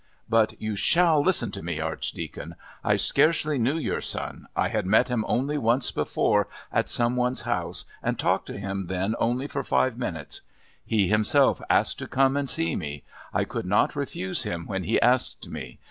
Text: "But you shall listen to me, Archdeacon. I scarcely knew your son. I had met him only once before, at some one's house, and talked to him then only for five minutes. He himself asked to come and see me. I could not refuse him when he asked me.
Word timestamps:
"But 0.27 0.59
you 0.59 0.75
shall 0.75 1.21
listen 1.21 1.51
to 1.51 1.61
me, 1.61 1.79
Archdeacon. 1.79 2.55
I 2.83 2.95
scarcely 2.95 3.59
knew 3.59 3.77
your 3.77 4.01
son. 4.01 4.47
I 4.55 4.69
had 4.69 4.87
met 4.87 5.09
him 5.09 5.23
only 5.27 5.59
once 5.59 5.91
before, 5.91 6.47
at 6.71 6.89
some 6.89 7.15
one's 7.15 7.43
house, 7.43 7.85
and 8.01 8.17
talked 8.17 8.47
to 8.47 8.57
him 8.57 8.87
then 8.87 9.13
only 9.19 9.45
for 9.45 9.63
five 9.63 9.99
minutes. 9.99 10.41
He 10.83 11.07
himself 11.07 11.61
asked 11.69 11.99
to 11.99 12.07
come 12.07 12.35
and 12.35 12.49
see 12.49 12.75
me. 12.75 13.03
I 13.31 13.43
could 13.43 13.67
not 13.67 13.95
refuse 13.95 14.41
him 14.41 14.65
when 14.65 14.85
he 14.85 14.99
asked 14.99 15.47
me. 15.49 15.79